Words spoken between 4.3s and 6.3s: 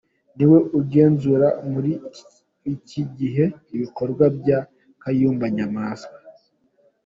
bya Kayumba Nyamwasa.